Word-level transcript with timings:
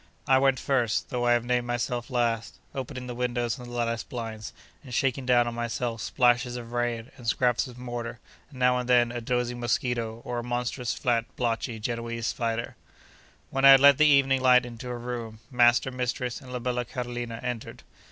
I 0.27 0.39
went 0.39 0.57
first, 0.59 1.11
though 1.11 1.27
I 1.27 1.33
have 1.33 1.45
named 1.45 1.67
myself 1.67 2.09
last, 2.09 2.57
opening 2.73 3.05
the 3.05 3.13
windows 3.13 3.59
and 3.59 3.67
the 3.67 3.71
lattice 3.71 4.01
blinds, 4.01 4.51
and 4.83 4.91
shaking 4.91 5.27
down 5.27 5.47
on 5.47 5.53
myself 5.53 6.01
splashes 6.01 6.55
of 6.55 6.71
rain, 6.71 7.11
and 7.17 7.27
scraps 7.27 7.67
of 7.67 7.77
mortar, 7.77 8.19
and 8.49 8.57
now 8.57 8.79
and 8.79 8.89
then 8.89 9.11
a 9.11 9.21
dozing 9.21 9.59
mosquito, 9.59 10.19
or 10.25 10.39
a 10.39 10.43
monstrous, 10.43 10.95
fat, 10.95 11.25
blotchy, 11.35 11.77
Genoese 11.79 12.25
spider. 12.25 12.75
When 13.51 13.63
I 13.63 13.69
had 13.69 13.79
let 13.79 13.99
the 13.99 14.07
evening 14.07 14.41
light 14.41 14.65
into 14.65 14.89
a 14.89 14.97
room, 14.97 15.37
master, 15.51 15.91
mistress, 15.91 16.41
and 16.41 16.51
la 16.51 16.57
bella 16.57 16.83
Carolina, 16.83 17.39
entered. 17.43 17.83